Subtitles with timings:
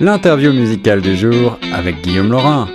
[0.00, 2.68] l'interview musicale du jour avec Guillaume Laurin.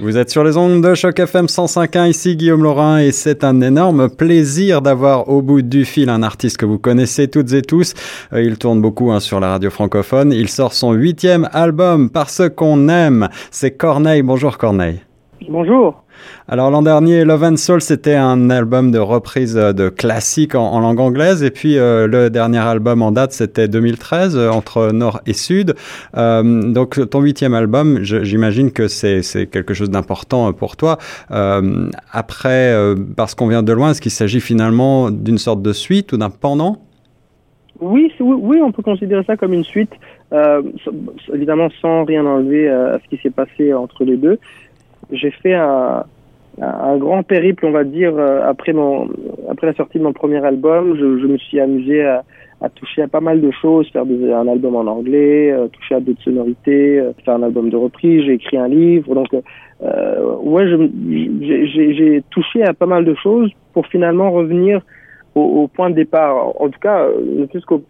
[0.00, 3.60] Vous êtes sur les ondes de Choc FM 105.1, ici Guillaume Laurin et c'est un
[3.60, 7.94] énorme plaisir d'avoir au bout du fil un artiste que vous connaissez toutes et tous.
[8.32, 10.32] Euh, il tourne beaucoup hein, sur la radio francophone.
[10.32, 13.28] Il sort son huitième album, Parce qu'on aime.
[13.50, 14.22] C'est Corneille.
[14.22, 15.00] Bonjour Corneille.
[15.48, 16.04] Bonjour.
[16.52, 20.80] Alors l'an dernier, Love and Soul, c'était un album de reprise euh, de classiques en,
[20.80, 21.44] langue anglaise.
[21.44, 25.74] Et puis euh, le dernier album en date, c'était 2013, euh, entre Nord et Sud.
[26.14, 30.98] donc ton huitième album, j'imagine que c'est quelque chose d'important pour toi.
[31.30, 32.74] après,
[33.16, 36.30] parce qu'on vient de loin, est-ce qu'il s'agit finalement d'une sorte de suite ou d'un
[36.30, 36.78] pendant?
[37.80, 39.92] Oui, oui, on peut considérer ça comme une suite,
[41.32, 44.38] évidemment sans rien enlever à ce qui s'est passé entre les deux.
[45.12, 46.04] J'ai fait un,
[46.60, 49.08] un grand périple, on va dire, euh, après mon
[49.48, 50.96] après la sortie de mon premier album.
[50.96, 52.22] Je, je me suis amusé à,
[52.60, 55.94] à, toucher à pas mal de choses, faire des, un album en anglais, euh, toucher
[55.96, 58.24] à d'autres sonorités, euh, faire un album de reprise.
[58.24, 59.28] J'ai écrit un livre, donc
[59.82, 60.66] euh, ouais,
[61.08, 64.82] j'ai touché à pas mal de choses pour finalement revenir
[65.34, 66.60] au, au point de départ.
[66.60, 67.82] En tout cas, ne plus qu'au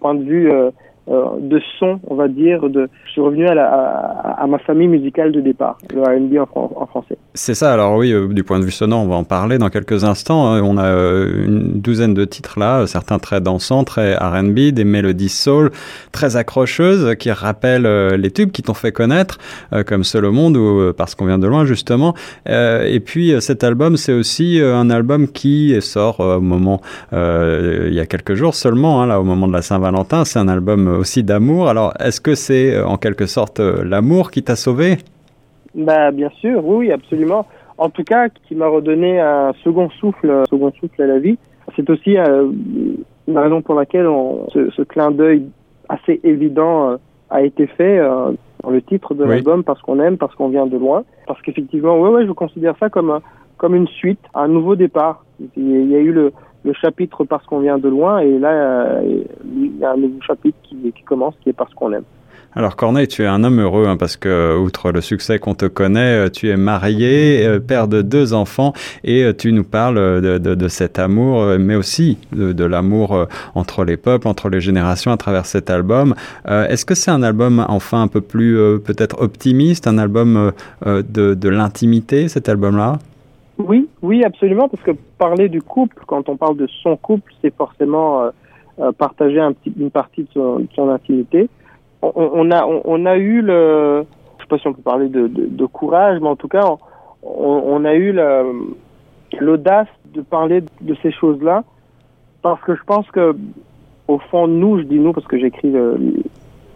[0.00, 0.70] point de vue euh,
[1.08, 2.68] de son, on va dire.
[2.68, 6.72] De, je suis revenu à, la, à, ma famille musicale de départ, le R&B en,
[6.76, 7.18] en, français.
[7.34, 7.72] C'est ça.
[7.72, 10.52] Alors oui, euh, du point de vue sonore, on va en parler dans quelques instants.
[10.52, 10.60] Hein.
[10.62, 15.28] On a euh, une douzaine de titres là, certains très dansants, très R&B, des mélodies
[15.28, 15.70] soul
[16.12, 19.38] très accrocheuses qui rappellent les tubes qui t'ont fait connaître,
[19.86, 22.14] comme Seul au monde ou Parce qu'on vient de loin justement.
[22.46, 26.80] et puis cet album, c'est aussi un album qui sort au moment,
[27.12, 30.24] il y a quelques jours seulement, hein, là au moment de la Saint-Valentin.
[30.24, 31.68] C'est un album aussi d'amour.
[31.68, 34.98] Alors, est-ce que c'est euh, en quelque sorte euh, l'amour qui t'a sauvé?
[35.74, 37.46] Bah, Bien sûr, oui, absolument.
[37.78, 41.38] En tout cas, qui m'a redonné un second souffle, un second souffle à la vie.
[41.76, 42.50] C'est aussi euh,
[43.26, 45.46] une raison pour laquelle on, ce, clin d'œil
[45.88, 46.96] assez évident
[47.30, 47.98] a été fait
[48.62, 51.04] dans le titre de l'album parce qu'on aime, parce qu'on vient de loin.
[51.26, 53.20] Parce qu'effectivement, ouais, ouais, je considère ça comme,
[53.56, 55.24] comme une suite, un nouveau départ.
[55.56, 56.32] Il y a eu le,
[56.64, 60.20] le chapitre parce qu'on vient de loin et là euh, il y a un nouveau
[60.20, 62.04] chapitre qui, qui commence qui est parce qu'on aime.
[62.54, 65.64] Alors Corneille, tu es un homme heureux hein, parce que outre le succès qu'on te
[65.66, 68.74] connaît, euh, tu es marié, euh, père de deux enfants
[69.04, 74.48] et tu nous parles de, cet amour, mais aussi de, l'amour entre les peuples, entre
[74.48, 76.14] les générations à travers cet album.
[76.46, 80.52] Est-ce que c'est un album enfin un peu plus peut-être optimiste, un album
[80.84, 82.98] de, l'intimité, cet album-là?
[83.58, 87.54] Oui, oui, absolument, parce que parler du couple, quand on parle de son couple, c'est
[87.54, 88.30] forcément euh,
[88.80, 89.40] euh, partager
[89.78, 90.28] une partie de
[90.74, 91.48] son, intimité.
[92.02, 94.04] On, a, on, a eu le,
[94.38, 96.64] je sais pas si on peut parler de, de, courage, mais en tout cas,
[97.22, 98.12] on, a eu
[99.40, 101.62] l'audace de parler de ces choses-là,
[102.42, 103.36] parce que je pense que
[104.08, 105.72] au fond nous, je dis nous parce que j'écris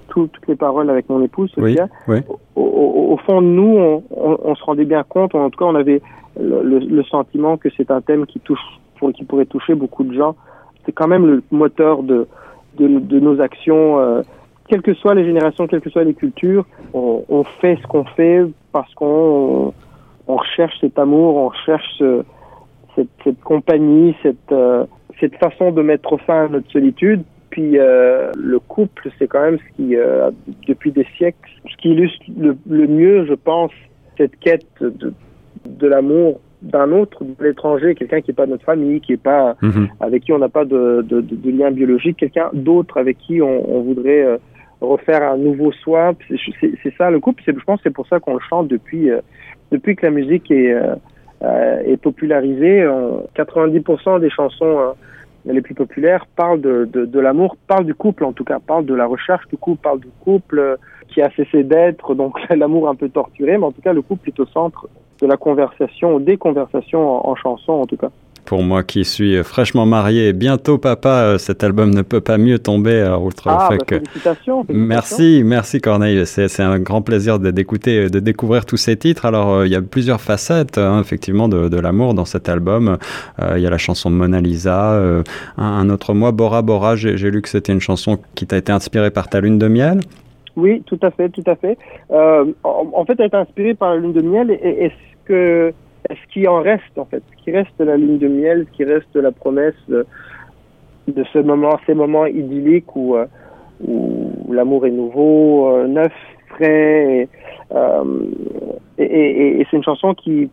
[0.09, 1.89] toutes les paroles avec mon épouse, Sophia.
[2.07, 2.19] Oui,
[2.55, 4.03] Au, fond de nous, on,
[4.45, 6.01] on, se rendait bien compte, en tout cas, on avait
[6.41, 8.61] le, le, sentiment que c'est un thème qui touche,
[8.99, 10.37] pour, qui pourrait toucher beaucoup de gens.
[10.85, 12.27] C'est quand même le moteur de,
[12.79, 14.23] de, de nos actions, euh,
[14.69, 16.67] quelles que soient les générations, quelles que soient les cultures.
[16.93, 19.73] On, on fait ce qu'on fait parce qu'on
[20.27, 22.03] on recherche cet amour, on recherche
[22.95, 24.85] cette, cette, compagnie, cette, euh,
[25.21, 27.23] cette façon de mettre fin à notre solitude.
[27.51, 30.31] Puis euh, le couple, c'est quand même ce qui, euh,
[30.67, 33.71] depuis des siècles, ce qui illustre le, le mieux, je pense,
[34.19, 35.13] cette quête de,
[35.65, 39.23] de l'amour d'un autre, de l'étranger, quelqu'un qui n'est pas de notre famille, qui est
[39.23, 39.89] pas mhm.
[40.01, 43.77] avec qui on n'a pas de, de, de, lien biologique, quelqu'un d'autre avec qui on,
[43.77, 44.39] on voudrait
[44.81, 46.13] refaire un nouveau soi.
[46.61, 47.43] C'est ça le couple.
[47.47, 49.21] Je pense c'est pour ça qu'on le chante depuis euh,
[49.71, 52.87] depuis que la musique est euh, est popularisée.
[53.37, 54.95] 90% des chansons hein,
[55.45, 58.87] les plus populaires parlent de, de, de l'amour, parlent du couple en tout cas, parlent
[58.87, 62.95] de la recherche du couple, parlent du couple qui a cessé d'être, donc l'amour un
[62.95, 64.89] peu torturé, mais en tout cas le couple est au centre
[65.21, 68.11] de la conversation, des conversations en, chanson en tout cas.
[68.47, 72.39] Pour moi qui suis fraîchement marié et bientôt papa, euh, cet album ne peut pas
[72.39, 76.25] mieux tomber à outre ah, fait bah, félicitations, Merci, merci Corneille.
[76.27, 79.27] C'est un grand plaisir d'écouter, de découvrir tous ces titres.
[79.27, 82.97] Alors, euh, il y a plusieurs facettes, hein, effectivement, de, de l'amour dans cet album.
[83.41, 84.93] Euh, il y a la chanson Mona Lisa.
[84.93, 85.23] un,
[85.59, 89.11] un, autre mois, Bora Bora, j'ai lu que c'était une chanson qui t'a été inspirée
[89.11, 90.01] par ta lune de miel.
[90.57, 91.77] Oui, tout à fait, tout à fait.
[92.11, 94.51] Euh, en, fait, elle est inspirée par la lune de miel.
[94.51, 94.95] Et est-ce
[95.27, 95.73] que,
[96.09, 98.85] est-ce qu'il en reste en fait Ce qui reste la lune de miel, ce qui
[98.85, 100.05] reste la promesse de,
[101.33, 103.27] ce moment, ces moments idylliques où, euh,
[104.51, 106.13] l'amour est nouveau, euh, neuf,
[106.49, 107.29] frais.
[107.73, 108.25] Euh,
[108.99, 110.49] et, c'est une chanson qui,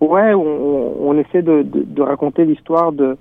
[0.00, 3.16] ouais, on, essaie de, de, raconter l'histoire de,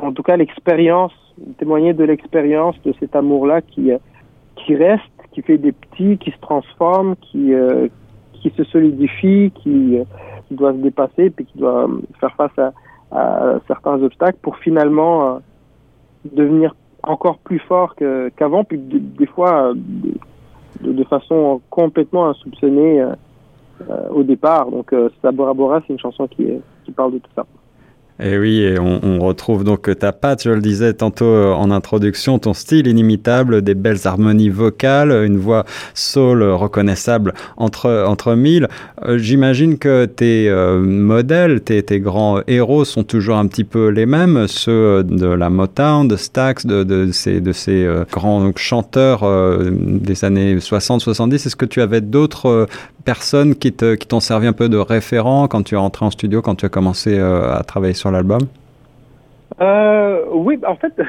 [0.00, 1.12] en tout cas l'expérience,
[1.58, 3.90] témoigner de l'expérience de cet amour-là qui
[4.54, 5.02] qui reste
[5.32, 7.52] qui fait des petits, qui se transforment, qui
[8.42, 9.98] qui se solidifie, qui,
[10.50, 11.88] doit se dépasser, puis qui doit
[12.20, 12.72] faire face à,
[13.66, 15.40] certains obstacles pour finalement
[16.24, 17.94] devenir encore plus fort
[18.36, 23.04] qu'avant, puis des fois de, façon complètement insoupçonnée
[24.10, 24.70] au départ.
[24.70, 26.46] Donc Sabora Bora, c'est une chanson qui,
[26.84, 27.46] qui parle de tout ça.
[28.24, 32.54] Et oui, on, retrouve donc ta patte, je le disais tantôt euh, en introduction, ton
[32.54, 35.64] style inimitable, des belles harmonies vocales, une voix
[35.94, 38.68] soul reconnaissable entre, entre mille.
[39.04, 44.06] Euh, j'imagine que tes euh, modèles, tes, grands héros sont toujours un petit peu les
[44.06, 49.24] mêmes, ceux de la Motown, de Stax, de, de ces, de ces grands chanteurs
[49.70, 51.34] des années 60-70.
[51.34, 52.68] Est-ce que tu avais d'autres
[53.04, 56.42] personnes qui t'ont qui servi un peu de référent quand tu es rentré en studio,
[56.42, 58.40] quand tu as commencé à travailler sur l'album?
[59.60, 61.04] Euh, oui, en fait, ça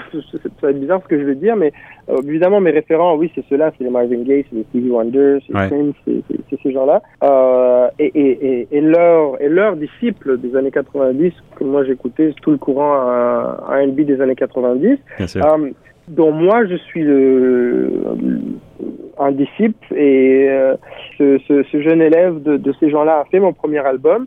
[0.62, 1.72] va être bizarre ce que je veux dire, mais
[2.10, 5.40] euh, évidemment, mes référents, oui, c'est ceux-là, c'est les Marvin Gaye, c'est les Stevie Wonder,
[5.48, 7.01] c'est c'est ces gens-là.
[7.24, 12.51] Euh, et, et, et, leurs et leurs disciples des années 90, que moi j'écoutais tout
[12.51, 12.94] le courant
[13.68, 15.72] R&B des années 90, euh,
[16.07, 17.91] dont moi je suis le,
[19.17, 20.75] un disciple, et euh,
[21.17, 24.25] ce, ce, ce, jeune élève de, de ces gens-là a fait mon premier album,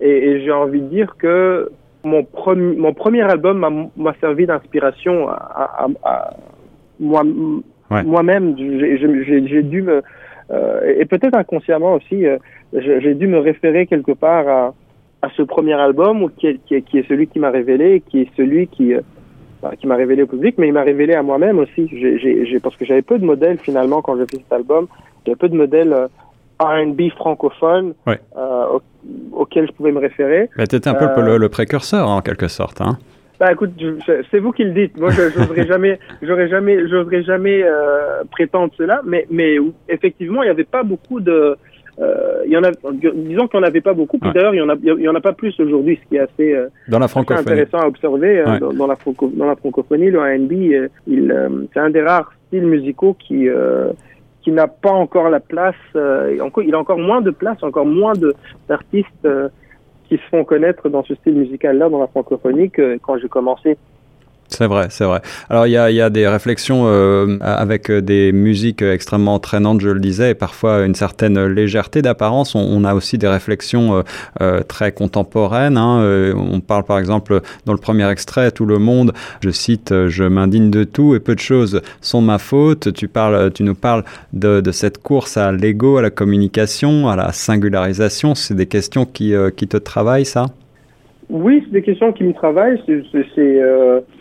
[0.00, 1.70] et, et j'ai envie de dire que
[2.04, 6.36] mon, premier mon premier album m'a servi d'inspiration à, à,
[7.00, 7.22] moi,
[7.90, 8.56] moi-même.
[8.56, 10.02] J'ai dû me,
[10.50, 12.38] euh, et peut-être inconsciemment aussi, euh,
[12.72, 14.74] j'ai dû me référer quelque part à,
[15.22, 18.22] à ce premier album qui est, qui est, qui est celui qui m'a révélé, qui
[18.22, 19.00] est celui qui, euh,
[19.80, 21.88] qui m'a révélé au public, mais il m'a révélé à moi-même aussi.
[21.92, 24.86] J'ai, parce que j'avais peu de modèles finalement quand j'ai fait cet album.
[25.24, 26.08] J'avais peu de modèles
[26.60, 28.78] R&B francophone euh,
[29.32, 30.50] auquel je pouvais me référer.
[30.68, 32.80] tu étais un peu euh, le, précurseur en quelque sorte.
[32.80, 32.98] Hein.
[33.38, 33.70] Bah écoute,
[34.30, 34.98] c'est vous qui le dites.
[34.98, 39.00] Moi, je n'oserais jamais, j'aurais jamais, j'oserais jamais euh, prétendre cela.
[39.04, 39.56] Mais, mais
[39.88, 41.56] effectivement, il n'y avait pas beaucoup de.
[42.00, 44.18] Euh, il y en a, disons qu'il n'y en avait pas beaucoup.
[44.18, 46.16] Puis d'ailleurs, il y en a, il y en a pas plus aujourd'hui, ce qui
[46.16, 47.40] est assez, euh, dans la francophonie.
[47.40, 48.96] intéressant à observer euh, dans, la
[49.34, 50.10] dans la francophonie.
[50.10, 51.34] Le R&B, il,
[51.72, 53.48] c'est un des rares styles musicaux qui
[54.48, 56.34] qui n'a pas encore la place, euh,
[56.64, 58.14] il a encore moins de place, encore moins
[58.66, 59.50] d'artistes euh,
[60.08, 63.76] qui se font connaître dans ce style musical-là, dans la francophonie, que quand j'ai commencé
[64.48, 65.20] c'est vrai, c'est vrai.
[65.50, 69.90] Alors il y a, y a, des réflexions euh, avec des musiques extrêmement entraînantes, je
[69.90, 72.54] le disais, et parfois une certaine légèreté d'apparence.
[72.54, 74.02] On, on, a aussi des réflexions euh,
[74.40, 75.76] euh très contemporaines.
[75.76, 76.00] Hein.
[76.00, 79.12] Euh, on parle par exemple dans le premier extrait, tout le monde,
[79.42, 82.92] je cite, je m'indigne de tout et peu de choses sont ma faute.
[82.94, 87.16] Tu parles, tu nous parles de, de cette course à l'ego, à la communication, à
[87.16, 88.34] la singularisation.
[88.34, 90.46] C'est des questions qui, qui te travaillent, ça?
[91.30, 92.80] Oui, c'est des questions qui me travaillent.
[92.86, 93.60] C'est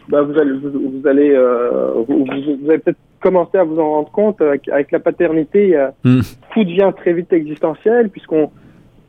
[0.10, 4.12] bah, vous allez, vous, allez, euh, vous, vous, allez peut-être commencer à vous en rendre
[4.12, 5.76] compte avec, avec la paternité.
[5.76, 6.22] Euh, mm.
[6.54, 8.50] Tout devient très vite existentiel puisqu'on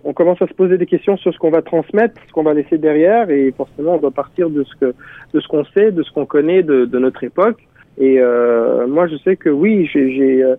[0.04, 2.54] on commence à se poser des questions sur ce qu'on va transmettre, ce qu'on va
[2.54, 4.94] laisser derrière, et forcément on doit partir de ce que
[5.34, 7.58] de ce qu'on sait, de ce qu'on connaît de, de, notre époque.
[7.98, 10.56] Et euh, moi, je sais que oui, j'ai euh,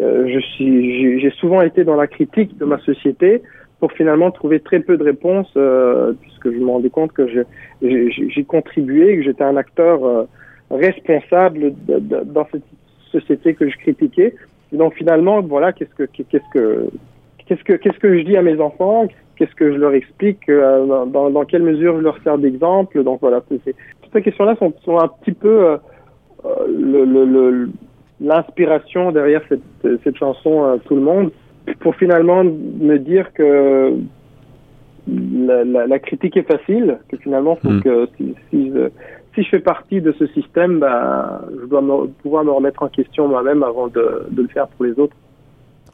[0.00, 3.42] je suis j'ai souvent été dans la critique de ma société
[3.80, 7.28] pour finalement trouver très peu de réponses, euh, puisque je me rendais compte que
[7.80, 10.24] j'ai contribué, que j'étais un acteur euh,
[10.70, 12.64] responsable de, de, dans cette
[13.12, 14.34] société que je critiquais.
[14.72, 16.90] donc finalement, voilà, qu'est-ce que qu'est-ce que
[17.46, 19.06] qu'est-ce que qu'est-ce que je dis à mes enfants?
[19.36, 20.48] Qu'est-ce que je leur explique?
[20.48, 23.04] Euh, dans, dans, quelle mesure je leur sers d'exemple?
[23.04, 23.62] Donc voilà, toutes
[24.12, 25.76] ces questions-là sont, sont, un petit peu euh,
[26.66, 27.68] le
[28.20, 31.30] l'inspiration derrière cette, cette chanson Tout le monde
[31.80, 33.94] pour finalement me dire que
[35.08, 37.82] la, la, la critique est facile, que finalement, faut hmm.
[37.82, 38.88] que si, si, je,
[39.34, 42.88] si, je, fais partie de ce système, bah, je dois me, pouvoir me remettre en
[42.88, 45.16] question moi-même avant de, de le faire pour les autres.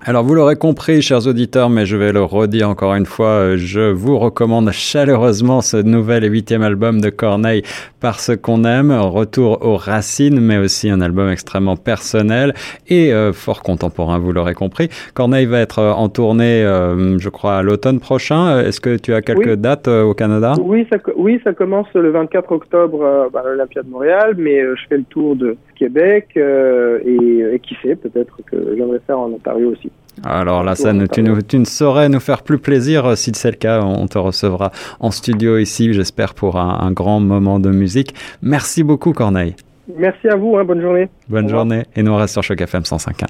[0.02, 3.90] Alors vous l'aurez compris, chers auditeurs, mais je vais le redire encore une fois, je
[3.90, 7.62] vous recommande chaleureusement ce nouvel et huitième album de Corneille
[8.00, 12.52] parce qu'on aime, retour aux racines, mais aussi un album extrêmement personnel
[12.86, 14.90] et euh, fort contemporain, vous l'aurez compris.
[15.14, 18.60] Corneille va être en tournée, euh, je crois, à l'automne prochain.
[18.60, 20.52] Est-ce que tu as quelques dates euh, au Canada?
[20.60, 24.98] Oui ça, oui, ça commence le 24 octobre à l'Olympia de Montréal, mais je fais
[24.98, 29.83] le tour de Québec et, et qui sait, peut-être que j'aimerais faire en Ontario aussi.
[30.22, 33.04] Alors là, ça, tu, tu, ne saurais nous faire plus plaisir.
[33.04, 37.20] Euh, si c'est le cas, on te recevra en studio ici, j'espère, pour un, grand
[37.20, 38.14] moment de musique.
[38.40, 39.54] Merci beaucoup, Corneille.
[39.96, 41.08] Merci à vous, hein, bonne journée.
[41.28, 41.82] Bonne journée.
[41.96, 43.26] Et nous, reste sur Choc FM 105.1.